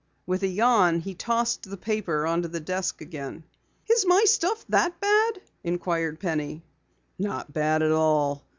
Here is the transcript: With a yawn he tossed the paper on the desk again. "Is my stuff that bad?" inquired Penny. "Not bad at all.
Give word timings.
With 0.25 0.41
a 0.41 0.47
yawn 0.47 1.01
he 1.01 1.13
tossed 1.13 1.69
the 1.69 1.77
paper 1.77 2.25
on 2.25 2.41
the 2.41 2.59
desk 2.59 3.01
again. 3.01 3.43
"Is 3.87 4.03
my 4.03 4.23
stuff 4.25 4.65
that 4.69 4.99
bad?" 4.99 5.39
inquired 5.63 6.19
Penny. 6.19 6.63
"Not 7.19 7.53
bad 7.53 7.83
at 7.83 7.91
all. 7.91 8.41